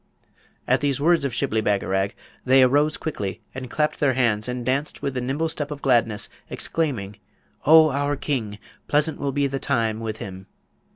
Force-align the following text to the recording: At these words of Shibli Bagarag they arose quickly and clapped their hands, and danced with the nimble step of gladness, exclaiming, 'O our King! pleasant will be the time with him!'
At 0.67 0.81
these 0.81 0.99
words 0.99 1.23
of 1.25 1.31
Shibli 1.31 1.61
Bagarag 1.61 2.15
they 2.43 2.63
arose 2.63 2.97
quickly 2.97 3.39
and 3.53 3.69
clapped 3.69 3.99
their 3.99 4.13
hands, 4.13 4.47
and 4.47 4.65
danced 4.65 5.03
with 5.03 5.13
the 5.13 5.21
nimble 5.21 5.47
step 5.47 5.69
of 5.69 5.83
gladness, 5.83 6.27
exclaiming, 6.49 7.17
'O 7.67 7.91
our 7.91 8.15
King! 8.15 8.57
pleasant 8.87 9.19
will 9.19 9.31
be 9.31 9.45
the 9.45 9.59
time 9.59 9.99
with 9.99 10.17
him!' 10.17 10.47